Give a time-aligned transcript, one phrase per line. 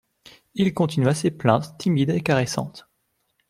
[0.55, 2.89] Et il continua ses plaintes timides et caressantes.